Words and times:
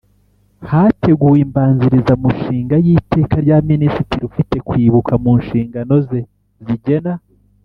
Hateguwe 0.69 1.37
imbanzirizamushinga 1.45 2.75
y 2.85 2.87
Iteka 2.97 3.35
rya 3.45 3.57
Minisitiri 3.69 4.23
ufite 4.29 4.55
kwibuka 4.67 5.11
mu 5.23 5.31
nshingano 5.41 5.95
ze 6.07 6.21
rigena 6.67 7.13